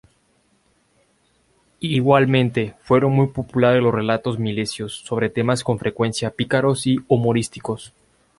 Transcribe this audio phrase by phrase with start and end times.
[1.79, 7.93] Igualmente fueron muy populares los relatos milesios sobre temas con frecuencia pícaros y humorísticos.